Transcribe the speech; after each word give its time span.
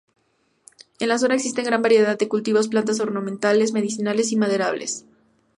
En 0.99 1.09
la 1.09 1.19
zona 1.19 1.35
existen 1.35 1.63
gran 1.65 1.83
variedad 1.83 2.17
de 2.17 2.27
cultivos, 2.27 2.69
plantas 2.69 2.99
ornamentales, 2.99 3.71
medicinales 3.71 4.31
y 4.31 4.35
maderables. 4.35 5.05